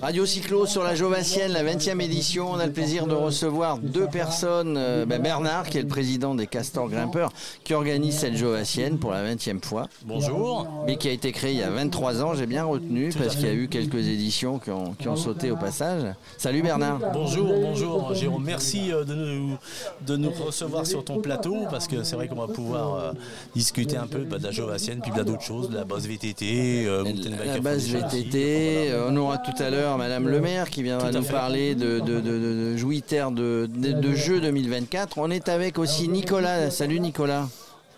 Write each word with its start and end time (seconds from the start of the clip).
Radio 0.00 0.26
Cyclo 0.26 0.66
sur 0.66 0.82
la 0.82 0.94
Jovassienne, 0.94 1.52
la 1.52 1.62
20e 1.62 2.00
édition. 2.00 2.50
On 2.50 2.58
a 2.58 2.66
le 2.66 2.72
plaisir 2.72 3.06
de 3.06 3.14
recevoir 3.14 3.78
deux 3.78 4.06
personnes. 4.06 4.76
Euh, 4.76 5.06
ben 5.06 5.22
Bernard, 5.22 5.68
qui 5.68 5.78
est 5.78 5.82
le 5.82 5.88
président 5.88 6.34
des 6.34 6.46
Castors 6.46 6.88
Grimpeurs, 6.88 7.32
qui 7.64 7.74
organise 7.74 8.16
cette 8.16 8.36
Jovassienne 8.36 8.98
pour 8.98 9.12
la 9.12 9.24
20e 9.24 9.64
fois. 9.64 9.88
Bonjour. 10.04 10.66
Mais 10.86 10.96
qui 10.96 11.08
a 11.08 11.12
été 11.12 11.32
créé 11.32 11.52
il 11.52 11.58
y 11.58 11.62
a 11.62 11.70
23 11.70 12.22
ans, 12.22 12.34
j'ai 12.34 12.46
bien 12.46 12.64
retenu, 12.64 13.10
parce 13.16 13.36
qu'il 13.36 13.46
y 13.46 13.50
a 13.50 13.54
eu 13.54 13.68
quelques 13.68 14.06
éditions 14.06 14.58
qui 14.58 14.70
ont, 14.70 14.92
qui 14.94 15.08
ont 15.08 15.16
sauté 15.16 15.50
au 15.50 15.56
passage. 15.56 16.02
Salut 16.36 16.62
Bernard. 16.62 16.98
Bonjour, 17.12 17.46
bonjour 17.60 18.14
Jérôme. 18.14 18.44
Merci 18.44 18.92
euh, 18.92 19.04
de 19.04 19.14
nous, 19.14 19.58
de 20.06 20.16
nous 20.16 20.30
recevoir 20.30 20.86
sur 20.86 21.04
ton 21.04 21.20
plateau, 21.20 21.66
parce 21.70 21.86
que 21.86 22.02
c'est 22.02 22.16
vrai 22.16 22.28
qu'on 22.28 22.46
va 22.46 22.52
pouvoir 22.52 22.94
euh, 22.94 23.12
discuter 23.54 23.96
un 23.96 24.06
peu 24.06 24.24
bah, 24.24 24.38
de 24.38 24.44
la 24.44 24.50
Jovassienne, 24.50 25.00
puis 25.00 25.12
de 25.12 25.22
d'autres 25.22 25.42
choses, 25.42 25.70
de 25.70 25.76
la 25.76 25.84
base 25.84 26.06
VTT, 26.06 26.86
euh, 26.86 27.04
La 27.04 27.36
biker 27.36 27.62
base. 27.62 27.88
VTT, 27.88 28.92
on 29.08 29.16
aura 29.16 29.38
tout 29.38 29.62
à 29.62 29.69
l'heure 29.70 29.98
Madame 29.98 30.28
le 30.28 30.40
maire 30.40 30.68
qui 30.70 30.82
viendra 30.82 31.10
nous 31.10 31.22
parler 31.22 31.74
de, 31.74 32.00
de, 32.00 32.20
de, 32.20 32.20
de, 32.20 32.72
de 32.72 32.76
Jouiter 32.76 33.26
de, 33.32 33.68
de, 33.68 33.92
de 33.92 34.14
jeux 34.14 34.40
2024. 34.40 35.18
On 35.18 35.30
est 35.30 35.48
avec 35.48 35.78
aussi 35.78 36.08
Nicolas. 36.08 36.70
Salut 36.70 37.00
Nicolas. 37.00 37.48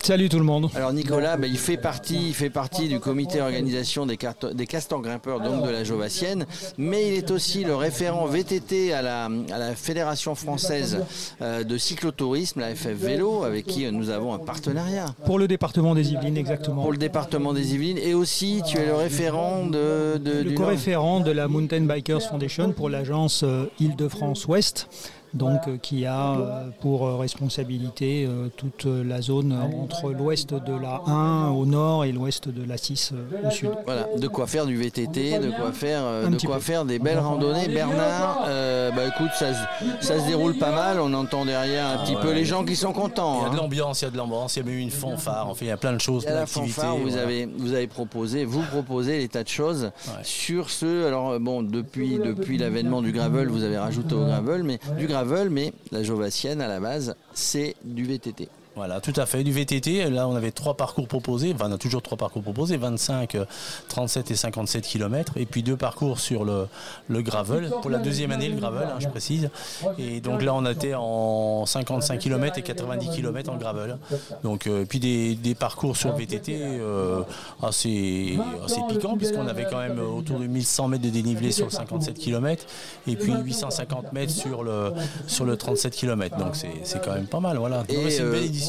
Salut 0.02 0.28
tout 0.28 0.38
le 0.38 0.44
monde. 0.44 0.68
Alors 0.74 0.92
Nicolas, 0.92 1.36
ben, 1.36 1.48
il 1.48 1.56
fait 1.56 1.76
partie, 1.76 2.30
il 2.30 2.34
fait 2.34 2.50
partie 2.50 2.88
du 2.88 2.98
comité 2.98 3.38
d'organisation 3.38 4.04
des, 4.04 4.16
castors 4.16 5.00
grimpeurs 5.00 5.40
donc 5.40 5.64
de 5.64 5.70
la 5.70 5.84
Jovassienne, 5.84 6.44
mais 6.76 7.06
il 7.06 7.14
est 7.14 7.30
aussi 7.30 7.62
le 7.62 7.76
référent 7.76 8.26
VTT 8.26 8.92
à 8.92 9.00
la, 9.00 9.26
à 9.26 9.58
la 9.58 9.76
Fédération 9.76 10.34
française 10.34 11.04
euh, 11.40 11.62
de 11.62 11.78
cyclotourisme, 11.78 12.58
la 12.58 12.74
FF 12.74 12.88
Vélo, 12.88 13.44
avec 13.44 13.64
qui 13.66 13.90
nous 13.92 14.10
avons 14.10 14.34
un 14.34 14.40
partenariat. 14.40 15.06
Pour 15.24 15.38
le 15.38 15.46
département 15.46 15.94
des 15.94 16.10
Yvelines, 16.12 16.36
exactement. 16.36 16.82
Pour 16.82 16.90
le 16.90 16.98
département 16.98 17.52
des 17.52 17.72
Yvelines, 17.72 17.98
et 17.98 18.14
aussi 18.14 18.60
tu 18.66 18.78
es 18.78 18.86
le 18.86 18.94
référent 18.96 19.66
de, 19.66 20.18
de- 20.18 20.42
le 20.42 20.50
co-référent 20.54 21.20
de 21.20 21.30
la 21.30 21.46
Mountain 21.46 21.82
Bikers 21.82 22.22
Foundation 22.22 22.72
pour 22.72 22.88
l'agence 22.88 23.44
euh, 23.44 23.66
Île-de-France 23.78 24.46
Ouest, 24.46 24.88
donc 25.34 25.60
euh, 25.68 25.76
qui 25.78 26.04
a 26.06 26.32
euh, 26.32 26.68
pour 26.80 27.06
euh, 27.06 27.16
responsabilité 27.16 28.26
euh, 28.26 28.48
toute 28.56 28.84
la 28.86 29.20
zone 29.20 29.52
entre 29.80 30.10
l'ouest 30.12 30.52
de 30.54 30.72
la 30.72 31.00
1 31.06 31.50
au 31.50 31.66
nord 31.66 32.04
et 32.04 32.12
l'ouest 32.12 32.48
de 32.48 32.64
la 32.64 32.76
6 32.76 33.12
euh, 33.12 33.48
au 33.48 33.50
sud. 33.50 33.70
Voilà, 33.86 34.06
de 34.18 34.28
quoi 34.28 34.46
faire 34.46 34.66
du 34.66 34.76
VTT, 34.76 35.38
de 35.38 35.50
quoi 35.50 35.72
faire, 35.72 36.02
euh, 36.04 36.28
de 36.28 36.36
quoi 36.44 36.56
peu. 36.56 36.60
faire 36.62 36.84
des 36.84 36.98
belles 36.98 37.18
randonnées. 37.18 37.68
Bernard, 37.68 38.44
euh, 38.46 38.90
bah 38.90 39.02
écoute, 39.06 39.30
ça, 39.38 39.52
se- 39.54 40.06
ça 40.06 40.18
se 40.20 40.26
déroule 40.26 40.58
pas 40.58 40.70
mal. 40.72 41.00
On 41.00 41.12
entend 41.14 41.44
derrière 41.44 41.86
un 41.86 42.04
petit 42.04 42.16
peu 42.16 42.32
les 42.32 42.44
gens 42.44 42.64
qui 42.64 42.76
sont 42.76 42.92
contents. 42.92 43.40
Il 43.40 43.42
y 43.42 43.46
a 43.46 43.48
de 43.50 43.54
hein. 43.54 43.62
l'ambiance, 43.62 44.02
il 44.02 44.04
y 44.04 44.08
a 44.08 44.10
de 44.10 44.16
l'ambiance, 44.16 44.56
il 44.56 44.60
y 44.60 44.62
a 44.62 44.64
même 44.66 44.74
eu 44.74 44.80
une 44.80 44.90
fanfare, 44.90 45.48
enfin 45.48 45.64
il 45.64 45.68
y 45.68 45.72
a 45.72 45.76
plein 45.76 45.92
de 45.94 46.00
choses, 46.00 46.24
Il 46.24 46.26
y 46.26 46.28
a 46.28 46.32
plein 46.32 46.40
la 46.40 46.46
fanfare, 46.46 46.96
vous 46.96 47.08
voilà. 47.08 47.22
avez, 47.22 47.46
vous 47.56 47.72
avez 47.72 47.86
proposé, 47.86 48.44
vous 48.44 48.62
proposez 48.70 49.18
des 49.18 49.28
tas 49.28 49.42
de 49.44 49.48
choses 49.48 49.90
sur 50.22 50.70
ce. 50.70 51.06
Alors 51.06 51.38
bon, 51.40 51.62
depuis, 51.62 52.18
depuis 52.18 52.58
l'avènement 52.58 53.02
du 53.02 53.12
gravel, 53.12 53.48
vous 53.48 53.62
avez 53.64 53.78
rajouté 53.78 54.14
au 54.14 54.24
gravel, 54.24 54.62
mais 54.62 54.78
du 54.98 55.06
gravel, 55.06 55.21
mais 55.24 55.72
la 55.90 56.02
Jovassienne 56.02 56.60
à 56.60 56.68
la 56.68 56.80
base, 56.80 57.14
c'est 57.32 57.74
du 57.84 58.04
VTT. 58.04 58.48
Voilà, 58.74 59.00
tout 59.00 59.12
à 59.16 59.26
fait. 59.26 59.44
Du 59.44 59.52
VTT, 59.52 60.08
là 60.08 60.26
on 60.26 60.34
avait 60.34 60.50
trois 60.50 60.74
parcours 60.76 61.06
proposés, 61.06 61.52
enfin 61.54 61.66
on 61.68 61.72
a 61.72 61.78
toujours 61.78 62.00
trois 62.00 62.16
parcours 62.16 62.42
proposés, 62.42 62.78
25, 62.78 63.34
euh, 63.34 63.44
37 63.88 64.30
et 64.30 64.34
57 64.34 64.84
km, 64.84 65.34
et 65.36 65.44
puis 65.44 65.62
deux 65.62 65.76
parcours 65.76 66.18
sur 66.18 66.44
le, 66.44 66.68
le 67.08 67.22
gravel, 67.22 67.70
pour 67.82 67.90
la 67.90 67.98
deuxième 67.98 68.30
année 68.32 68.48
le 68.48 68.56
gravel, 68.56 68.88
hein, 68.88 68.98
je 68.98 69.08
précise. 69.08 69.50
Et 69.98 70.20
donc 70.20 70.42
là 70.42 70.54
on 70.54 70.64
était 70.64 70.94
en 70.94 71.66
55 71.66 72.18
km 72.18 72.58
et 72.58 72.62
90 72.62 73.10
km 73.10 73.50
en 73.50 73.56
gravel. 73.56 73.98
Donc, 74.42 74.66
euh, 74.66 74.84
puis 74.88 75.00
des, 75.00 75.34
des 75.34 75.54
parcours 75.54 75.96
sur 75.96 76.10
le 76.10 76.16
VTT 76.16 76.58
euh, 76.62 77.22
assez, 77.62 78.38
assez 78.64 78.80
piquants, 78.88 79.16
puisqu'on 79.16 79.48
avait 79.48 79.66
quand 79.70 79.78
même 79.78 79.98
autour 79.98 80.38
de 80.38 80.46
1100 80.46 80.88
mètres 80.88 81.04
de 81.04 81.10
dénivelé 81.10 81.52
sur 81.52 81.66
le 81.66 81.70
57 81.70 82.18
km, 82.18 82.64
et 83.06 83.16
puis 83.16 83.32
850 83.32 84.12
mètres 84.12 84.32
sur 84.32 84.62
le, 84.62 84.92
sur 85.26 85.44
le 85.44 85.56
37 85.56 85.94
km. 85.94 86.38
Donc 86.38 86.56
c'est 86.56 86.70
c'est 86.84 87.04
quand 87.04 87.14
même 87.14 87.26
pas 87.26 87.40
mal, 87.40 87.58
voilà. 87.58 87.84
Et, 87.88 88.10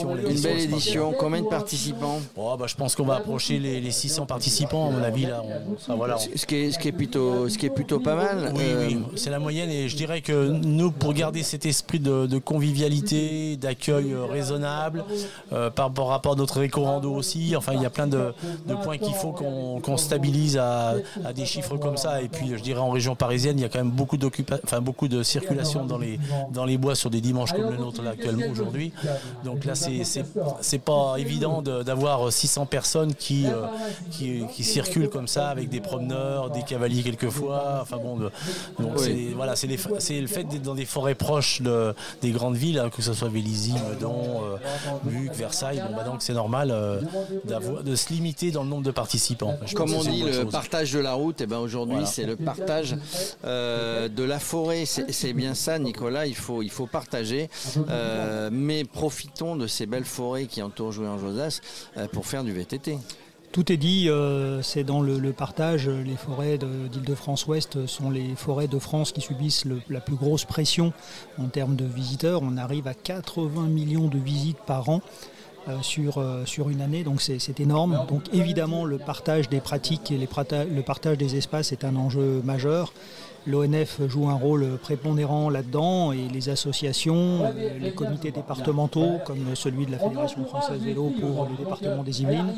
Une 0.01 0.07
belle 0.17 0.25
euh, 0.25 0.63
édition. 0.63 1.03
Une 1.05 1.09
belle. 1.11 1.19
Combien 1.19 1.41
de 1.41 1.47
participants? 1.47 2.19
Oh, 2.37 2.55
bah, 2.57 2.65
je 2.67 2.75
pense 2.75 2.95
qu'on 2.95 3.05
va 3.05 3.15
approcher 3.15 3.59
les, 3.59 3.79
les 3.81 3.91
600 3.91 4.25
participants, 4.25 4.87
à 4.89 4.91
mon 4.91 5.03
avis. 5.03 5.25
Là, 5.25 5.41
on- 5.43 5.77
ça, 5.79 5.95
voilà, 5.95 6.17
on- 6.17 6.37
Ce 6.37 6.45
qui 6.45 6.55
est, 6.55 6.71
ce 6.71 6.79
qui 6.79 6.87
est 6.87 6.91
plutôt, 6.91 7.47
ce 7.49 7.57
qui 7.57 7.65
est 7.65 7.69
plutôt 7.69 7.99
pas 7.99 8.15
mal. 8.15 8.51
oui, 8.55 8.61
Euh, 8.65 8.87
oui, 8.87 8.97
c'est 9.15 9.29
la 9.29 9.39
moyenne 9.39 9.69
et 9.69 9.87
je 9.89 9.95
dirais 9.95 10.21
que 10.21 10.49
nous, 10.49 10.91
pour 10.91 11.13
garder 11.13 11.43
cet 11.43 11.65
esprit 11.65 11.99
de, 11.99 12.25
de 12.25 12.37
convivialité, 12.37 13.55
d'accueil 13.57 14.11
euh, 14.13 14.25
raisonnable, 14.25 15.03
euh, 15.51 15.69
par, 15.69 15.91
par 15.91 16.07
rapport 16.07 16.33
à 16.33 16.35
notre 16.35 16.61
éco-rando 16.61 17.13
aussi, 17.13 17.55
enfin 17.55 17.73
il 17.73 17.81
y 17.81 17.85
a 17.85 17.89
plein 17.89 18.07
de, 18.07 18.33
de 18.67 18.73
points 18.75 18.97
qu'il 18.97 19.13
faut 19.13 19.31
qu'on 19.31 19.79
qu'on 19.81 19.97
stabilise 19.97 20.57
à, 20.57 20.95
à 21.25 21.33
des 21.33 21.45
chiffres 21.45 21.77
comme 21.77 21.97
ça. 21.97 22.21
Et 22.21 22.27
puis 22.29 22.49
je 22.55 22.61
dirais 22.61 22.79
en 22.79 22.89
région 22.91 23.15
parisienne, 23.15 23.57
il 23.57 23.61
y 23.61 23.65
a 23.65 23.69
quand 23.69 23.79
même 23.79 23.89
beaucoup, 23.91 24.17
d'occupa- 24.17 24.59
enfin, 24.63 24.81
beaucoup 24.81 25.07
de 25.07 25.23
circulation 25.23 25.85
dans 25.85 25.97
les, 25.97 26.19
dans 26.51 26.65
les 26.65 26.77
bois 26.77 26.95
sur 26.95 27.09
des 27.09 27.21
dimanches 27.21 27.53
comme 27.53 27.69
le 27.69 27.77
nôtre 27.77 28.01
là, 28.01 28.11
actuellement 28.11 28.47
aujourd'hui. 28.51 28.91
Donc 29.43 29.65
là, 29.65 29.75
c'est 30.61 30.79
pas 30.79 31.15
évident 31.17 31.61
de- 31.61 31.83
d'avoir 31.83 32.31
600 32.31 32.65
personnes 32.65 33.13
qui, 33.13 33.45
euh, 33.47 33.65
qui, 34.11 34.43
qui 34.53 34.63
circulent 34.63 35.09
comme 35.09 35.27
ça 35.27 35.49
avec 35.49 35.69
des 35.69 35.81
promeneurs, 35.81 36.49
des 36.49 36.63
cavaliers 36.63 37.03
quelquefois. 37.03 37.79
Enfin 37.81 37.97
bon, 37.97 38.17
de- 38.17 38.31
donc 38.79 38.93
Oui. 38.97 39.03
c'est 39.03 39.35
voilà, 39.35 39.53
le 39.63 40.27
fait 40.27 40.43
d'être 40.43 40.61
dans 40.61 40.75
des 40.75 40.85
forêts 40.85 41.15
proches 41.15 41.61
de- 41.61 41.93
des 42.21 42.31
grandes 42.31 42.55
villes, 42.55 42.79
hein, 42.79 42.89
que 42.89 43.01
ce 43.01 43.13
soit 43.13 43.29
Vélizy, 43.29 43.73
Meudon, 43.89 44.41
euh, 44.43 44.57
Buc, 45.03 45.31
Versailles. 45.33 45.81
Bon, 45.87 45.95
bah 45.95 46.03
donc 46.03 46.21
c'est 46.21 46.33
normal 46.33 46.69
euh, 46.71 47.01
de 47.83 47.95
se 47.95 48.09
limiter 48.13 48.51
dans 48.51 48.63
le 48.63 48.69
nombre 48.69 48.83
de 48.83 48.91
participants. 48.91 49.55
Je 49.65 49.73
Comme 49.75 49.93
on 49.93 50.03
dit, 50.03 50.23
le 50.23 50.33
chose. 50.33 50.51
partage 50.51 50.91
de 50.93 50.99
la 50.99 51.13
route, 51.13 51.41
et 51.41 51.45
ben 51.47 51.57
aujourd'hui 51.59 51.95
Voilà. 51.95 52.07
c'est 52.09 52.25
le 52.25 52.35
partage 52.35 52.95
euh, 53.45 54.07
de 54.09 54.23
la 54.23 54.39
forêt. 54.39 54.85
C'est 54.85 55.33
bien 55.33 55.53
ça, 55.53 55.79
Nicolas. 55.79 56.25
Il 56.27 56.35
faut, 56.35 56.61
il 56.61 56.69
faut 56.71 56.87
partager, 56.87 57.49
Euh, 57.89 58.49
mais 58.51 58.83
profitons 58.83 59.55
de 59.55 59.67
ces 59.73 59.85
belles 59.85 60.05
forêts 60.05 60.45
qui 60.45 60.61
entourent 60.61 60.91
Jouy 60.91 61.07
en 61.07 61.17
Josas 61.17 61.59
euh, 61.97 62.07
pour 62.07 62.25
faire 62.25 62.43
du 62.43 62.53
VTT. 62.53 62.97
Tout 63.51 63.71
est 63.71 63.77
dit, 63.77 64.09
euh, 64.09 64.63
c'est 64.63 64.83
dans 64.83 65.01
le, 65.01 65.31
partage. 65.31 65.87
Les 65.87 66.15
forêts 66.15 66.57
de- 66.57 66.87
d'Île-de-France-Ouest 66.87 67.85
sont 67.85 68.09
les 68.09 68.35
forêts 68.35 68.67
de 68.67 68.79
France 68.79 69.11
qui 69.11 69.21
subissent 69.21 69.65
la 69.89 69.99
plus 69.99 70.15
grosse 70.15 70.43
pression 70.45 70.91
en 71.37 71.47
termes 71.49 71.75
de 71.75 71.85
visiteurs. 71.85 72.41
On 72.41 72.57
arrive 72.57 72.87
à 72.87 72.95
80 72.95 73.67
millions 73.67 74.07
de 74.07 74.17
visites 74.17 74.57
par 74.65 74.89
an. 74.89 75.01
Euh, 75.67 75.81
sur, 75.81 76.17
euh, 76.17 76.45
sur 76.45 76.69
une 76.69 76.81
année, 76.81 77.03
donc 77.03 77.21
c'est 77.21 77.59
énorme. 77.59 78.05
Donc 78.09 78.23
évidemment, 78.33 78.85
le 78.85 78.97
partage 78.97 79.49
des 79.49 79.59
pratiques 79.59 80.11
et 80.11 80.17
les 80.17 80.27
le 80.27 80.81
partage 80.81 81.17
des 81.17 81.35
espaces 81.35 81.71
est 81.71 81.85
un 81.85 81.95
enjeu 81.95 82.41
majeur. 82.43 82.93
L'ONF 83.45 83.99
joue 84.07 84.29
un 84.29 84.35
rôle 84.35 84.65
prépondérant 84.81 85.49
là-dedans 85.49 86.13
et 86.13 86.29
les 86.31 86.47
associations, 86.47 87.41
les 87.79 87.91
comités 87.91 88.31
départementaux 88.31 89.19
comme 89.25 89.53
celui 89.55 89.85
de 89.85 89.91
la 89.91 89.99
Fédération 89.99 90.45
française 90.45 90.81
vélo 90.81 91.11
pour 91.19 91.47
le 91.49 91.57
département 91.57 92.03
des 92.03 92.21
Yvelines 92.21 92.53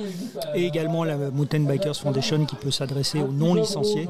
et 0.53 0.65
également 0.65 1.03
la 1.03 1.17
Mountain 1.17 1.61
Bikers 1.61 1.95
Foundation 1.95 2.45
qui 2.45 2.55
peut 2.55 2.69
s'adresser 2.69 3.19
aux 3.19 3.31
non 3.31 3.55
licenciés 3.55 4.07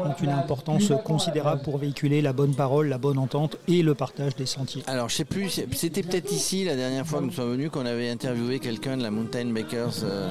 ont 0.00 0.14
une 0.20 0.30
importance 0.30 0.92
considérable 1.04 1.62
pour 1.62 1.78
véhiculer 1.78 2.20
la 2.20 2.32
bonne 2.32 2.54
parole, 2.54 2.88
la 2.88 2.98
bonne 2.98 3.18
entente 3.18 3.56
et 3.68 3.82
le 3.82 3.94
partage 3.94 4.34
des 4.34 4.46
sentiers. 4.46 4.82
Alors, 4.88 5.08
je 5.08 5.16
sais 5.16 5.24
plus, 5.24 5.60
c'était 5.72 6.02
peut-être 6.02 6.32
ici 6.32 6.64
la 6.64 6.74
dernière 6.74 7.06
fois 7.06 7.20
que 7.20 7.26
nous 7.26 7.32
sommes 7.32 7.52
venus 7.52 7.70
qu'on 7.70 7.86
avait 7.86 8.10
interviewé 8.10 8.35
quelqu'un 8.60 8.96
de 8.96 9.02
la 9.02 9.10
Mountain 9.10 9.46
Bakers. 9.46 10.02
euh, 10.04 10.28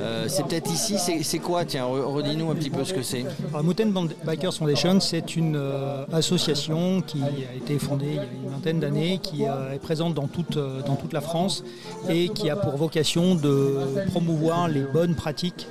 euh, 0.00 0.24
c'est 0.28 0.44
peut-être 0.46 0.70
ici. 0.72 0.96
C'est 1.22 1.38
quoi? 1.38 1.64
Tiens, 1.64 1.84
re- 1.84 2.02
redis-nous 2.02 2.50
un 2.50 2.54
petit 2.54 2.70
peu 2.70 2.84
ce 2.84 2.92
que 2.92 3.02
c'est. 3.02 3.24
Mountain 3.62 3.90
Bikers 4.24 4.54
Foundation, 4.54 5.00
c'est 5.00 5.36
une 5.36 5.56
euh, 5.56 6.04
association 6.12 7.00
qui 7.00 7.22
a 7.22 7.54
été 7.56 7.78
fondée 7.78 8.10
il 8.10 8.14
y 8.14 8.18
a 8.18 8.22
une 8.44 8.50
vingtaine 8.50 8.80
d'années, 8.80 9.18
qui 9.22 9.42
est 9.42 9.78
présente 9.82 10.14
dans 10.14 10.26
toute, 10.26 10.58
dans 10.86 10.96
toute 10.96 11.12
la 11.12 11.20
France 11.20 11.64
et 12.08 12.28
qui 12.28 12.50
a 12.50 12.56
pour 12.56 12.76
vocation 12.76 13.34
de 13.34 13.76
promouvoir 14.10 14.68
les 14.68 14.82
bonnes 14.82 15.14
pratiques 15.14 15.66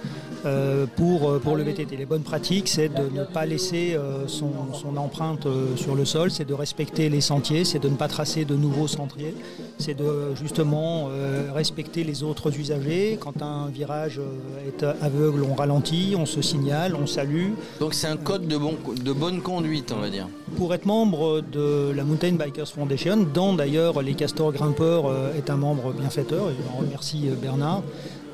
pour, 0.96 1.40
pour 1.42 1.56
le 1.56 1.64
VTT. 1.64 1.98
Les 1.98 2.06
bonnes 2.06 2.24
pratiques, 2.24 2.68
c'est 2.70 2.90
de 2.90 3.10
ne 3.14 3.24
pas 3.26 3.46
laisser 3.46 3.98
son, 4.28 4.52
empreinte 4.98 5.48
sur 5.76 5.96
le 5.96 6.06
sol, 6.06 6.32
c'est 6.32 6.46
de 6.46 6.54
respecter 6.54 7.10
les 7.10 7.22
sentiers, 7.22 7.66
c'est 7.66 7.80
de 7.80 7.90
ne 7.90 7.96
pas 7.96 8.08
tracer 8.08 8.46
de 8.46 8.56
nouveaux 8.56 8.88
sentiers, 8.88 9.36
c'est 9.78 9.94
de 9.96 10.34
justement 10.36 11.10
respecter 11.54 12.04
les 12.04 12.24
autres 12.24 12.58
usagers. 12.58 13.18
Quand 13.20 13.42
un 13.42 13.68
virage 13.68 14.20
euh, 14.20 14.68
est 14.68 14.84
aveugle, 15.02 15.44
on 15.44 15.56
ralentit, 15.56 16.16
on 16.18 16.26
se 16.26 16.42
signale, 16.42 16.96
on 16.96 17.08
salue. 17.08 17.52
Donc, 17.80 17.94
c'est 17.94 18.08
un 18.08 18.18
code 18.18 18.48
de, 18.48 18.58
bon, 18.58 18.76
de 19.04 19.14
bonne 19.14 19.42
conduite, 19.42 19.94
on 19.96 20.02
va 20.02 20.10
dire. 20.10 20.28
Pour 20.58 20.74
être 20.74 20.86
membre 20.86 21.42
de 21.42 21.92
la 21.96 22.04
Mountain 22.04 22.34
Bikers 22.34 22.68
Foundation, 22.68 23.18
dont 23.34 23.54
d'ailleurs 23.54 24.02
les 24.02 24.14
castors 24.14 24.52
grimpeurs 24.52 25.06
euh, 25.08 25.34
est 25.38 25.50
un 25.50 25.58
membre 25.58 25.94
bienfaiteur, 25.94 26.50
et 26.50 26.56
j'en 26.66 26.80
remercie 26.80 27.30
euh, 27.30 27.36
Bernard, 27.36 27.84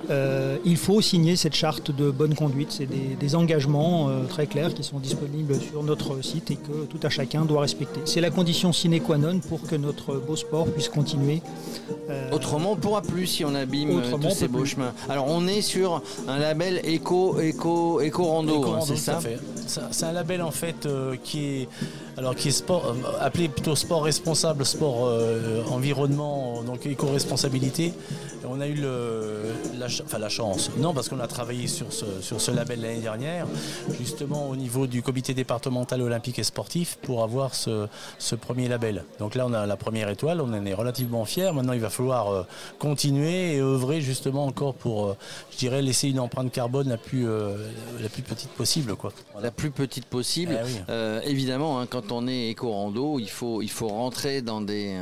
euh, 0.09 0.57
il 0.65 0.77
faut 0.77 1.01
signer 1.01 1.35
cette 1.35 1.55
charte 1.55 1.91
de 1.91 2.11
bonne 2.11 2.35
conduite. 2.35 2.71
C'est 2.71 2.85
des, 2.85 3.35
engagements 3.35 4.07
euh, 4.07 4.23
très 4.25 4.45
clairs 4.45 4.73
qui 4.73 4.83
sont 4.83 4.99
disponibles 4.99 5.59
sur 5.59 5.83
notre 5.83 6.23
site 6.23 6.51
et 6.51 6.55
que 6.55 6.85
tout 6.85 6.99
à 7.03 7.09
chacun 7.09 7.43
doit 7.43 7.61
respecter. 7.61 7.99
C'est 8.05 8.21
la 8.21 8.29
condition 8.29 8.71
sine 8.71 8.99
qua 9.01 9.17
non 9.17 9.39
pour 9.39 9.61
que 9.61 9.75
notre 9.75 10.15
beau 10.15 10.35
sport 10.35 10.67
puisse 10.67 10.89
continuer. 10.89 11.41
Euh, 12.09 12.31
autrement, 12.31 12.73
on 12.73 12.75
ne 12.75 12.79
pourra 12.79 13.01
plus 13.01 13.25
si 13.25 13.45
on 13.45 13.55
abîme 13.55 14.01
tous 14.21 14.29
ces 14.29 14.47
beaux 14.47 14.65
chemins. 14.65 14.93
Alors, 15.09 15.25
on 15.27 15.47
est 15.47 15.61
sur 15.61 16.01
un 16.27 16.37
label 16.37 16.81
éco, 16.83 17.39
éco, 17.39 17.99
éco 18.01 18.23
rando, 18.23 18.63
hein, 18.73 18.79
c'est 18.85 18.95
ça 18.95 19.19
C'est 19.91 20.05
un 20.05 20.11
label 20.11 20.41
en 20.41 20.51
fait 20.51 20.87
qui 21.23 21.45
est 21.45 21.69
alors 22.17 22.35
qui 22.35 22.47
est 22.47 22.51
sport, 22.51 22.95
appelé 23.19 23.49
plutôt 23.49 23.75
sport 23.75 24.03
responsable, 24.03 24.65
sport 24.65 25.11
environnement, 25.71 26.63
donc 26.63 26.85
éco-responsabilité. 26.85 27.91
On 28.47 28.61
a 28.61 28.67
eu 28.67 28.75
le, 28.75 29.41
la, 29.77 29.87
enfin 30.01 30.19
la 30.19 30.29
chance. 30.29 30.71
Non, 30.77 30.93
parce 30.93 31.09
qu'on 31.09 31.19
a 31.19 31.27
travaillé 31.27 31.67
sur 31.67 31.91
ce, 31.91 32.05
sur 32.21 32.41
ce 32.41 32.51
label 32.51 32.81
l'année 32.81 33.01
dernière, 33.01 33.47
justement 33.99 34.49
au 34.49 34.55
niveau 34.55 34.87
du 34.87 35.01
comité 35.01 35.33
départemental 35.33 36.01
olympique 36.01 36.39
et 36.39 36.43
sportif 36.43 36.97
pour 37.01 37.23
avoir 37.23 37.55
ce, 37.55 37.87
premier 38.35 38.67
label. 38.67 39.05
Donc 39.19 39.35
là, 39.35 39.45
on 39.47 39.53
a 39.53 39.65
la 39.65 39.77
première 39.77 40.09
étoile, 40.09 40.41
on 40.41 40.53
en 40.53 40.65
est 40.65 40.73
relativement 40.73 41.25
fiers. 41.25 41.51
Maintenant, 41.53 41.73
il 41.73 41.79
va 41.79 41.89
falloir 41.89 42.27
euh, 42.27 42.43
continuer 42.79 43.55
et 43.55 43.59
œuvrer 43.61 44.01
justement 44.01 44.45
encore 44.45 44.73
pour, 44.73 45.05
euh, 45.05 45.17
je 45.51 45.57
dirais, 45.57 45.81
laisser 45.81 46.09
une 46.09 46.19
empreinte 46.19 46.51
carbone 46.51 46.89
la 46.89 46.97
plus, 46.97 47.27
euh, 47.27 47.55
la 48.01 48.09
plus 48.09 48.23
petite 48.23 48.49
possible. 48.49 48.95
Quoi. 48.95 49.13
La 49.41 49.51
plus 49.51 49.71
petite 49.71 50.05
possible. 50.05 50.59
Eh 50.89 51.29
évidemment, 51.29 51.79
hein, 51.79 51.87
quand 51.87 52.11
on 52.11 52.27
est 52.27 52.49
éco-rando, 52.49 53.19
il 53.19 53.29
faut, 53.29 53.61
il 53.61 53.71
faut 53.71 53.87
rentrer 53.87 54.41
dans 54.41 54.61
des, 54.61 54.97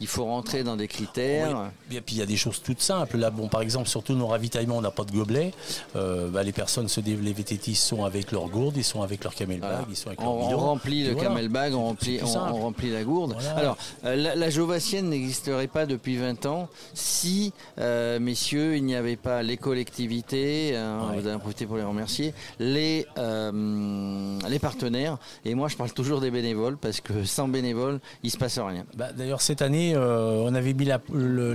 il 0.00 0.06
faut 0.06 0.24
rentrer 0.24 0.64
dans 0.64 0.76
des 0.76 0.88
critères. 0.88 1.70
Et 1.90 2.00
puis 2.00 2.16
il 2.16 2.18
y 2.18 2.22
a 2.22 2.26
des 2.26 2.36
choses 2.36 2.60
toutes 2.62 2.80
simples. 2.80 3.18
Là, 3.18 3.30
bon, 3.30 3.48
par 3.48 3.62
exemple, 3.62 3.88
surtout 3.88 4.14
nos 4.14 4.23
ravitaillements, 4.26 4.78
on 4.78 4.82
n'a 4.82 4.90
pas 4.90 5.04
de 5.04 5.12
gobelet. 5.12 5.52
Euh, 5.96 6.28
bah, 6.28 6.42
les 6.42 6.52
personnes, 6.52 6.88
se 6.88 7.00
les 7.00 7.32
VTT 7.32 7.74
sont 7.74 8.04
avec 8.04 8.32
leur 8.32 8.48
gourde, 8.48 8.76
ils 8.76 8.84
sont 8.84 9.02
avec 9.02 9.24
leur 9.24 9.34
camel 9.34 9.60
bag, 9.60 9.84
ils 9.88 9.96
sont 9.96 10.08
avec 10.08 10.20
on, 10.20 10.50
leur 10.50 10.58
On 10.58 10.66
remplit 10.66 11.04
le 11.04 11.14
camel 11.14 11.48
bag, 11.48 11.74
on 11.74 11.84
remplit, 11.84 12.20
on, 12.22 12.54
remplit 12.54 12.90
la 12.90 13.04
gourde. 13.04 13.36
Alors, 13.56 13.76
euh, 14.04 14.16
la, 14.16 14.34
la, 14.34 14.50
Jovassienne 14.50 15.08
n'existerait 15.08 15.66
pas 15.66 15.86
depuis 15.86 16.16
20 16.16 16.46
ans 16.46 16.68
si, 16.94 17.52
euh, 17.78 18.18
messieurs, 18.18 18.76
il 18.76 18.84
n'y 18.84 18.94
avait 18.94 19.16
pas 19.16 19.42
les 19.42 19.56
collectivités, 19.56 20.76
hein, 20.76 21.12
vous 21.14 21.26
avez 21.26 21.38
profité 21.38 21.66
pour 21.66 21.76
les 21.76 21.82
remercier, 21.82 22.34
les, 22.58 23.06
les 23.16 24.58
partenaires. 24.58 25.18
Et 25.44 25.54
moi, 25.54 25.68
je 25.68 25.76
parle 25.76 25.92
toujours 25.92 26.20
des 26.20 26.30
bénévoles 26.30 26.76
parce 26.76 27.00
que 27.00 27.24
sans 27.24 27.48
bénévoles, 27.48 28.00
il 28.22 28.26
ne 28.28 28.32
se 28.32 28.38
passe 28.38 28.58
rien. 28.58 28.84
Bah, 28.96 29.12
d'ailleurs, 29.12 29.40
cette 29.40 29.62
année, 29.62 29.96
on 29.96 30.54
avait 30.54 30.74
mis 30.74 30.88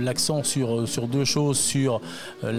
l'accent 0.00 0.42
sur, 0.44 0.88
sur 0.88 1.08
deux 1.08 1.24
choses, 1.24 1.58
sur 1.58 2.00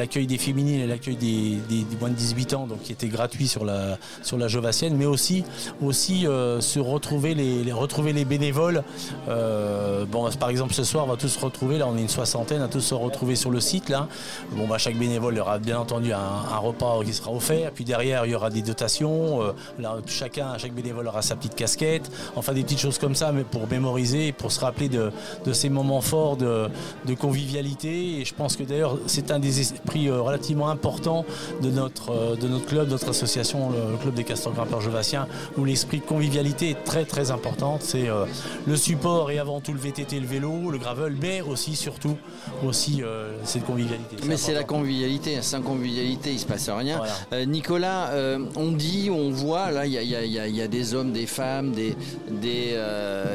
l'accueil 0.01 0.25
des 0.25 0.39
féminines 0.39 0.81
et 0.81 0.88
l'accueil 0.88 1.15
des, 1.15 1.86
moins 2.00 2.09
de 2.09 2.15
18 2.15 2.56
ans, 2.56 2.65
donc 2.65 2.81
qui 2.81 2.92
était 2.92 3.07
gratuit 3.07 3.48
sur 3.48 3.63
la, 3.63 4.00
sur 4.24 4.36
la 4.36 4.48
Jovassienne, 4.48 4.95
mais 4.98 5.06
aussi, 5.06 5.44
aussi 5.80 6.25
euh, 6.25 6.59
se 6.59 6.80
retrouver 6.80 7.36
les, 7.36 7.71
retrouver 7.71 8.12
les 8.12 8.25
bénévoles. 8.25 8.83
Euh, 9.30 10.06
bon, 10.06 10.27
par 10.39 10.50
exemple, 10.50 10.74
ce 10.74 10.83
soir, 10.83 11.06
on 11.06 11.09
va 11.09 11.18
tous 11.18 11.27
se 11.27 11.39
retrouver, 11.39 11.77
là 11.77 11.88
on 11.88 11.95
est 11.98 12.01
une 12.01 12.09
soixantaine, 12.09 12.63
à 12.63 12.68
tous 12.68 12.81
se 12.81 12.95
retrouver 12.95 13.36
sur 13.36 13.51
le 13.51 13.59
site. 13.59 13.89
Là. 13.89 14.07
Bon, 14.53 14.68
bah, 14.68 14.80
chaque 14.80 14.98
bénévole, 14.98 15.36
il 15.36 15.38
y 15.38 15.42
aura 15.42 15.59
bien 15.59 15.77
entendu 15.77 16.12
un, 16.13 16.57
repas 16.57 17.03
qui 17.03 17.13
sera 17.13 17.31
offert, 17.31 17.71
puis 17.71 17.86
derrière, 17.86 18.25
il 18.25 18.31
y 18.31 18.36
aura 18.36 18.50
des 18.50 18.63
dotations. 18.63 19.44
Euh, 19.44 19.51
là, 19.80 19.98
chacun, 20.07 20.57
chaque 20.57 20.74
bénévole 20.74 21.07
aura 21.07 21.21
sa 21.21 21.36
petite 21.36 21.56
casquette, 21.56 22.09
enfin 22.36 22.53
des 22.53 22.63
petites 22.63 22.80
choses 22.80 22.98
comme 22.98 23.15
ça, 23.15 23.31
mais 23.31 23.44
pour 23.44 23.68
mémoriser, 23.68 24.31
pour 24.31 24.51
se 24.51 24.59
rappeler 24.62 24.89
de, 24.89 25.12
de 25.45 25.53
ces 25.53 25.69
moments 25.69 26.01
forts 26.01 26.38
de, 26.38 26.69
de 27.06 27.13
convivialité. 27.13 28.21
Et 28.21 28.25
je 28.25 28.33
pense 28.33 28.56
que 28.56 28.63
d'ailleurs, 28.63 28.98
c'est 29.06 29.30
un 29.30 29.39
des 29.39 29.62
esprits 29.91 30.09
relativement 30.09 30.69
important 30.69 31.25
de 31.61 31.69
notre, 31.69 32.11
euh, 32.11 32.35
de 32.35 32.47
notre 32.47 32.65
club, 32.65 32.89
notre 32.89 33.09
association, 33.09 33.69
le 33.71 33.97
club 33.97 34.13
des 34.13 34.23
castors 34.23 34.53
grimpeurs 34.53 34.81
jovassiens, 34.81 35.27
où 35.57 35.65
l'esprit 35.65 35.99
de 35.99 36.05
convivialité 36.05 36.71
est 36.71 36.83
très 36.83 37.05
très 37.05 37.31
important. 37.31 37.77
C'est 37.81 38.07
euh, 38.07 38.25
le 38.67 38.75
support 38.75 39.31
et 39.31 39.39
avant 39.39 39.59
tout 39.59 39.73
le 39.73 39.79
VTT, 39.79 40.19
le 40.19 40.27
vélo, 40.27 40.71
le 40.71 40.77
gravel, 40.77 41.15
mais 41.19 41.41
aussi 41.41 41.75
surtout 41.75 42.17
aussi 42.65 43.01
euh, 43.03 43.33
cette 43.43 43.65
convivialité. 43.65 44.15
Mais 44.27 44.38
c'est 44.38 44.53
la 44.53 44.63
convivialité. 44.63 45.41
Sans 45.41 45.61
convivialité, 45.61 46.31
il 46.31 46.39
se 46.39 46.45
passe 46.45 46.69
rien. 46.69 47.01
Nicolas, 47.47 48.11
on 48.55 48.71
dit, 48.71 49.09
on 49.11 49.29
voit, 49.31 49.71
là, 49.71 49.85
il 49.85 49.93
y 49.93 50.61
a, 50.61 50.67
des 50.67 50.93
hommes, 50.93 51.11
des 51.11 51.25
femmes, 51.25 51.71
des, 51.71 51.95
des, 52.29 52.79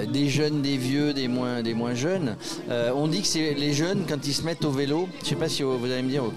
des 0.09 0.29
jeunes, 0.29 0.63
des 0.63 0.77
vieux, 0.77 1.13
des 1.13 1.29
moins, 1.29 1.63
des 1.63 1.75
moins 1.75 1.95
jeunes. 1.95 2.37
on 2.71 3.09
dit 3.09 3.23
que 3.23 3.27
c'est 3.27 3.55
les 3.55 3.73
jeunes 3.73 4.05
quand 4.09 4.27
ils 4.27 4.35
se 4.35 4.43
mettent 4.43 4.65
au 4.65 4.71
vélo. 4.71 5.09
Je 5.19 5.25
ne 5.25 5.29
sais 5.31 5.35
pas 5.37 5.49
si 5.49 5.63
vous 5.63 5.85
allez 5.85 6.03
me 6.03 6.11
dire 6.11 6.25
au 6.25 6.31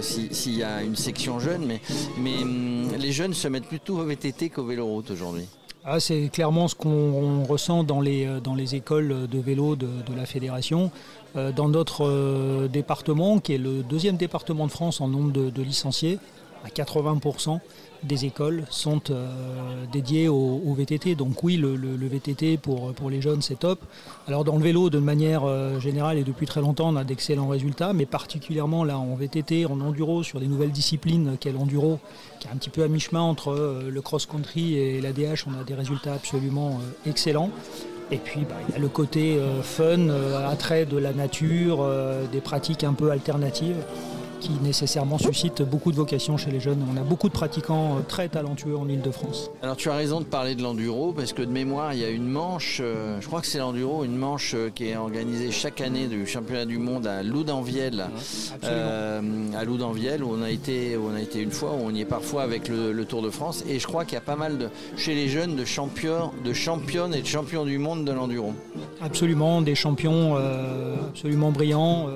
si 0.00 0.28
s'il 0.32 0.56
y 0.56 0.62
a 0.62 0.82
une 0.82 0.96
section 0.96 1.38
jeune, 1.38 1.64
mais, 1.66 1.80
mais 2.18 2.42
hum, 2.42 2.92
les 2.98 3.12
jeunes 3.12 3.34
se 3.34 3.48
mettent 3.48 3.66
plutôt 3.66 3.98
au 3.98 4.04
VTT 4.04 4.50
qu'au 4.50 4.64
vélo-route 4.64 5.10
aujourd'hui. 5.10 5.46
Ah, 5.84 5.98
c'est 5.98 6.28
clairement 6.30 6.68
ce 6.68 6.74
qu'on 6.74 7.42
ressent 7.44 7.84
dans 7.84 8.02
les, 8.02 8.26
euh, 8.26 8.40
dans 8.40 8.54
les 8.54 8.74
écoles 8.74 9.26
de 9.28 9.38
vélo 9.38 9.76
de, 9.76 9.88
la 10.14 10.26
fédération. 10.26 10.90
Euh, 11.36 11.52
dans 11.52 11.68
notre 11.68 12.04
euh, 12.04 12.68
département, 12.68 13.38
qui 13.38 13.54
est 13.54 13.58
le 13.58 13.82
deuxième 13.82 14.16
département 14.16 14.66
de 14.66 14.72
France 14.72 15.00
en 15.00 15.08
nombre 15.08 15.32
de 15.32 15.62
licenciés, 15.62 16.18
à 16.64 16.68
80%, 16.68 17.60
des 18.02 18.24
écoles 18.24 18.64
sont 18.70 19.00
euh, 19.10 19.84
dédiées 19.92 20.28
au, 20.28 20.74
VTT. 20.74 21.14
Donc 21.14 21.42
oui, 21.42 21.56
le, 21.56 21.74
VTT 22.06 22.56
pour, 22.56 22.92
pour 22.92 23.10
les 23.10 23.20
jeunes, 23.20 23.42
c'est 23.42 23.58
top. 23.58 23.80
Alors 24.26 24.44
dans 24.44 24.56
le 24.56 24.62
vélo, 24.62 24.90
de 24.90 24.98
manière 24.98 25.44
euh, 25.44 25.78
générale 25.80 26.18
et 26.18 26.24
depuis 26.24 26.46
très 26.46 26.60
longtemps, 26.60 26.88
on 26.88 26.96
a 26.96 27.04
d'excellents 27.04 27.48
résultats, 27.48 27.92
mais 27.92 28.06
particulièrement 28.06 28.84
là 28.84 28.98
en 28.98 29.14
VTT, 29.14 29.66
en 29.66 29.80
enduro, 29.80 30.22
sur 30.22 30.40
des 30.40 30.46
nouvelles 30.46 30.72
disciplines 30.72 31.36
qu'est 31.38 31.52
l'enduro, 31.52 31.98
qui 32.38 32.48
est 32.48 32.50
un 32.50 32.56
petit 32.56 32.70
peu 32.70 32.82
à 32.82 32.88
mi-chemin 32.88 33.20
entre 33.20 33.52
euh, 33.52 33.90
le 33.90 34.00
cross-country 34.00 34.76
et 34.76 35.00
la 35.00 35.12
DH, 35.12 35.46
on 35.46 35.60
a 35.60 35.64
des 35.64 35.74
résultats 35.74 36.14
absolument 36.14 36.80
excellents. 37.06 37.50
Et 38.10 38.16
puis 38.16 38.40
bah, 38.40 38.56
il 38.68 38.72
y 38.72 38.76
a 38.76 38.80
le 38.80 38.88
côté 38.88 39.38
fun, 39.62 40.08
attrait 40.48 40.84
de 40.84 40.96
la 40.96 41.12
nature, 41.12 41.86
des 42.32 42.40
pratiques 42.40 42.82
un 42.82 42.92
peu 42.92 43.12
alternatives 43.12 43.76
qui 44.40 44.52
nécessairement 44.62 45.18
suscite 45.18 45.62
beaucoup 45.62 45.92
de 45.92 45.96
vocations 45.96 46.36
chez 46.36 46.50
les 46.50 46.60
jeunes. 46.60 46.84
On 46.92 46.96
a 46.96 47.02
beaucoup 47.02 47.28
de 47.28 47.34
pratiquants 47.34 47.98
euh, 47.98 48.00
très 48.00 48.28
talentueux 48.28 48.76
en 48.76 48.88
Ile-de-France. 48.88 49.50
Alors 49.62 49.76
tu 49.76 49.90
as 49.90 49.94
raison 49.94 50.20
de 50.20 50.24
parler 50.24 50.54
de 50.54 50.62
l'enduro 50.62 51.12
parce 51.12 51.32
que 51.32 51.42
de 51.42 51.50
mémoire, 51.50 51.92
il 51.92 52.00
y 52.00 52.04
a 52.04 52.08
une 52.08 52.26
manche, 52.26 52.80
euh, 52.82 53.20
je 53.20 53.26
crois 53.26 53.40
que 53.40 53.46
c'est 53.46 53.58
l'enduro, 53.58 54.02
une 54.04 54.16
manche 54.16 54.54
euh, 54.54 54.70
qui 54.74 54.88
est 54.88 54.96
organisée 54.96 55.50
chaque 55.50 55.80
année 55.80 56.06
du 56.06 56.26
championnat 56.26 56.64
du 56.64 56.78
monde 56.78 57.06
à 57.06 57.22
Loudanviel. 57.22 58.06
à 58.62 59.64
Loudanviel 59.64 60.24
où 60.24 60.34
on 60.34 60.42
a 60.42 60.50
été, 60.50 60.96
où 60.96 61.08
on 61.12 61.14
a 61.14 61.20
été 61.20 61.40
une 61.40 61.50
fois, 61.50 61.72
où 61.72 61.82
on 61.84 61.94
y 61.94 62.00
est 62.00 62.06
parfois 62.06 62.42
avec 62.42 62.68
le, 62.68 63.00
Tour 63.10 63.22
de 63.22 63.30
France. 63.30 63.64
Et 63.68 63.78
je 63.78 63.86
crois 63.86 64.04
qu'il 64.04 64.14
y 64.14 64.18
a 64.18 64.22
pas 64.22 64.36
mal 64.36 64.56
de, 64.58 64.68
chez 64.96 65.14
les 65.14 65.28
jeunes 65.28 65.56
de 65.56 65.64
champions, 65.64 66.30
de 66.44 66.52
championnes 66.52 67.14
et 67.14 67.22
de 67.22 67.26
champions 67.26 67.64
du 67.64 67.78
monde 67.78 68.04
de 68.04 68.12
l'enduro. 68.12 68.52
Absolument, 69.02 69.62
des 69.62 69.74
champions 69.74 70.36
absolument 71.08 71.50
brillants, 71.50 72.08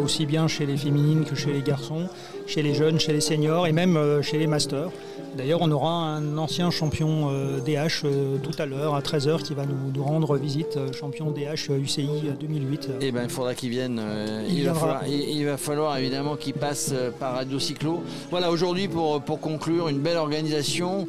aussi 0.00 0.26
bien 0.26 0.48
chez 0.48 0.66
les 0.66 0.76
féminines 0.76 1.24
chez 1.34 1.52
les 1.52 1.62
garçons, 1.62 2.08
chez 2.46 2.62
les 2.62 2.74
jeunes, 2.74 2.98
chez 2.98 3.12
les 3.12 3.20
seniors 3.20 3.66
et 3.66 3.72
même 3.72 3.96
euh, 3.96 4.22
chez 4.22 4.38
les 4.38 4.46
masters. 4.46 4.90
D'ailleurs, 5.36 5.60
on 5.62 5.70
aura 5.70 5.90
un 5.90 6.38
ancien 6.38 6.70
champion 6.70 7.28
DH 7.64 7.70
euh, 7.70 7.88
euh, 8.04 8.38
tout 8.38 8.60
à 8.60 8.66
l'heure, 8.66 8.94
à 8.94 9.00
13h, 9.00 9.42
qui 9.42 9.54
va 9.54 9.62
nous, 9.64 10.02
rendre 10.02 10.36
visite, 10.36 10.78
champion 10.92 11.30
DH 11.30 11.70
UCI 11.70 12.08
2008. 12.38 12.90
Eh 13.00 13.12
bien, 13.12 13.24
il 13.24 13.30
faudra 13.30 13.54
qu'il 13.54 13.70
vienne. 13.70 14.00
Il, 14.48 14.64
va 14.66 14.74
falloir, 14.74 15.06
il, 15.06 15.44
va 15.44 15.56
falloir, 15.56 15.96
évidemment 15.98 16.36
qu'il 16.36 16.54
passe 16.54 16.94
par 17.18 17.34
Radio 17.34 17.58
Cyclo. 17.58 18.02
Voilà, 18.30 18.50
aujourd'hui, 18.50 18.88
pour, 18.88 19.20
pour 19.22 19.40
conclure, 19.40 19.88
une 19.88 20.00
belle 20.00 20.16
organisation. 20.16 21.06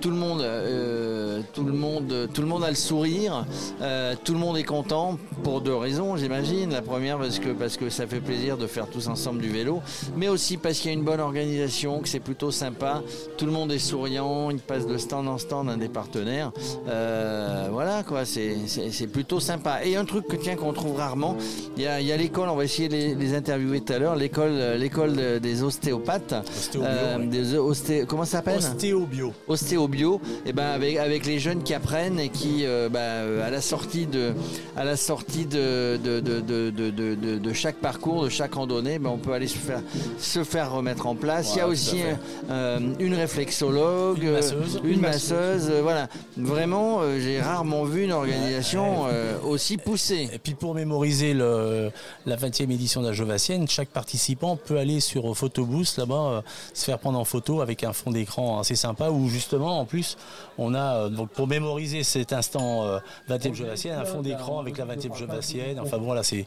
tout, 0.00 0.10
le 0.10 0.16
monde, 0.16 0.44
tout, 1.52 1.64
le 1.64 1.72
monde, 1.72 2.28
tout 2.32 2.42
le 2.42 2.48
monde 2.48 2.64
a 2.64 2.68
le 2.68 2.74
sourire. 2.74 3.46
tout 4.24 4.32
le 4.32 4.38
monde 4.38 4.58
est 4.58 4.64
content 4.64 5.18
pour 5.42 5.60
deux 5.60 5.74
raisons, 5.74 6.16
j'imagine. 6.16 6.70
La 6.70 6.82
première, 6.82 7.18
parce 7.18 7.38
que, 7.38 7.50
parce 7.50 7.76
que 7.76 7.88
ça 7.88 8.06
fait 8.06 8.20
plaisir 8.20 8.58
de 8.58 8.66
faire 8.66 8.86
tous 8.86 9.08
ensemble 9.08 9.40
du 9.40 9.48
vélo, 9.48 9.80
mais 10.16 10.28
aussi 10.28 10.56
parce 10.56 10.78
qu'il 10.78 10.90
y 10.90 10.94
a 10.94 10.96
une 10.96 11.04
bonne 11.04 11.20
organisation, 11.20 12.00
que 12.00 12.08
c'est 12.08 12.20
plutôt 12.20 12.50
sympa. 12.50 13.02
Tout 13.40 13.46
le 13.46 13.52
monde 13.52 13.72
est 13.72 13.78
souriant, 13.78 14.50
il 14.50 14.58
passe 14.58 14.86
de 14.86 14.98
stand 14.98 15.26
en 15.26 15.38
stand 15.38 15.70
un 15.70 15.78
des 15.78 15.88
partenaires. 15.88 16.52
Euh, 16.86 17.68
voilà 17.72 18.02
quoi, 18.02 18.26
c'est 18.26 19.06
plutôt 19.10 19.40
sympa. 19.40 19.82
Et 19.82 19.96
un 19.96 20.04
truc 20.04 20.28
que 20.28 20.36
tiens 20.36 20.56
qu'on 20.56 20.74
trouve 20.74 20.98
rarement, 20.98 21.38
il 21.78 21.82
y 21.84 21.86
a, 21.86 22.16
l'école, 22.18 22.50
on 22.50 22.54
va 22.54 22.64
essayer 22.64 22.90
de 22.90 23.18
les, 23.18 23.34
interviewer 23.34 23.80
tout 23.80 23.94
à 23.94 23.98
l'heure, 23.98 24.14
l'école 24.14 24.58
l'école 24.76 25.40
des 25.40 25.62
ostéopathes. 25.62 26.34
Euh, 26.76 28.04
comment 28.06 28.26
ça 28.26 28.30
s'appelle? 28.30 28.58
Ostéobio. 28.58 29.32
Ostéobio. 29.48 30.20
Et 30.44 30.52
ben 30.52 30.66
avec, 30.66 30.98
avec 30.98 31.24
les 31.24 31.38
jeunes 31.38 31.62
qui 31.62 31.72
apprennent 31.72 32.20
et 32.20 32.28
qui 32.28 32.66
euh, 32.66 32.90
ben, 32.90 33.40
à 33.42 33.48
la 33.48 33.62
sortie 33.62 34.04
de 34.04 34.34
à 34.76 34.84
la 34.84 34.98
sortie 34.98 35.46
de 35.46 35.96
de, 35.96 36.20
de, 36.20 37.38
de, 37.38 37.52
chaque 37.54 37.76
parcours, 37.76 38.24
de 38.24 38.28
chaque 38.28 38.52
randonnée, 38.52 38.98
ben, 38.98 39.08
on 39.08 39.16
peut 39.16 39.32
aller 39.32 39.48
se 39.48 39.56
faire, 39.56 39.80
se 40.18 40.44
faire 40.44 40.72
remettre 40.72 41.06
en 41.06 41.14
place. 41.14 41.54
Il 41.54 41.58
y 41.58 41.62
a 41.62 41.68
aussi 41.68 42.00
une 42.50 43.14
réflexion 43.14 43.29
réflexologue, 43.30 44.22
Une 44.22 44.32
masseuse. 44.32 44.80
une 44.84 45.00
masseuse, 45.00 45.70
euh, 45.70 45.82
voilà. 45.82 46.08
Vraiment, 46.36 46.98
euh, 47.00 47.20
j'ai 47.20 47.40
rarement 47.40 47.84
vu 47.84 48.04
une 48.04 48.12
organisation 48.12 49.06
euh, 49.08 49.36
aussi 49.44 49.76
poussée. 49.76 50.28
Et 50.32 50.38
puis 50.38 50.54
pour 50.54 50.74
mémoriser 50.74 51.32
le, 51.34 51.90
la 52.26 52.36
20e 52.36 52.70
édition 52.70 53.02
de 53.02 53.06
la 53.06 53.12
Jovassienne, 53.12 53.68
chaque 53.68 53.88
participant 53.88 54.56
peut 54.56 54.78
aller 54.78 55.00
sur 55.00 55.36
Photobooth 55.36 55.96
là-bas, 55.96 56.14
euh, 56.14 56.40
se 56.74 56.84
faire 56.84 56.98
prendre 56.98 57.18
en 57.18 57.24
photo 57.24 57.60
avec 57.60 57.84
un 57.84 57.92
fond 57.92 58.10
d'écran 58.10 58.58
assez 58.58 58.74
sympa 58.76 59.10
où 59.10 59.28
justement 59.28 59.78
en 59.80 59.84
plus 59.84 60.16
on 60.58 60.74
a 60.74 60.94
euh, 61.04 61.08
donc 61.08 61.30
pour 61.30 61.46
mémoriser 61.46 62.02
cet 62.02 62.32
instant 62.32 62.84
euh, 62.84 62.98
20e 63.28 63.54
Jovassienne 63.54 63.98
un 63.98 64.04
fond 64.04 64.22
d'écran 64.22 64.58
avec 64.60 64.76
la 64.78 64.86
20e 64.86 65.16
Jovassienne. 65.16 65.78
Enfin 65.80 65.98
bon 65.98 66.12
là 66.12 66.22
c'est 66.22 66.46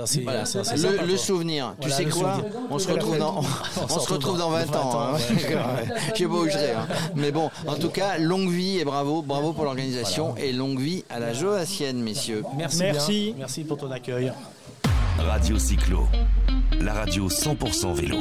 assez, 0.00 0.20
Voilà, 0.22 0.44
c'est 0.44 0.58
assez 0.58 0.74
le, 0.76 0.78
sympa, 0.82 1.02
le 1.04 1.16
souvenir. 1.16 1.74
Voilà, 1.80 1.96
tu 1.96 2.02
sais 2.04 2.10
quoi? 2.10 2.34
souvenir. 2.34 2.60
On 2.70 2.78
se 2.78 2.90
retrouve 2.90 3.18
dans, 3.18 3.42
on 3.82 3.88
se 4.00 4.12
retrouve 4.12 4.38
dans 4.38 4.50
20 4.50 4.76
ans. 4.76 5.00
hein. 5.14 5.18
ouais. 6.20 6.26
D'accord, 6.28 6.42
ouais. 6.42 6.48
Je 6.48 6.52
sais 6.52 6.58
pas 6.58 6.66
où 6.66 6.66
je 6.66 6.66
serai. 6.66 6.72
hein. 6.72 6.86
Mais 7.16 7.32
bon, 7.32 7.50
en 7.66 7.74
tout 7.76 7.90
cas, 7.90 8.18
longue 8.18 8.50
vie 8.50 8.78
et 8.78 8.84
bravo, 8.84 9.22
bravo 9.22 9.52
pour 9.52 9.64
l'organisation 9.64 10.34
et 10.36 10.52
longue 10.52 10.80
vie 10.80 11.04
à 11.10 11.18
la 11.18 11.32
Joassienne, 11.32 12.00
messieurs. 12.02 12.42
Merci, 12.56 12.78
Merci. 12.80 13.24
bien. 13.26 13.34
merci 13.38 13.64
pour 13.64 13.76
ton 13.78 13.90
accueil. 13.90 14.32
Radio 15.18 15.58
Cyclo, 15.58 16.06
la 16.80 16.92
radio 16.94 17.28
100% 17.28 17.94
vélo. 17.94 18.16